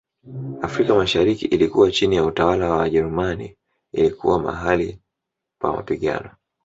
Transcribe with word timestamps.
Afrika 0.61 0.93
mashariki 0.95 1.45
ilikuwa 1.45 1.91
chini 1.91 2.15
ya 2.15 2.25
utawala 2.25 2.69
wa 2.69 2.77
Wajerumani 2.77 3.55
ilikuwa 3.93 4.39
mahali 4.41 4.99
pa 5.61 5.73
mapigano 5.73 6.31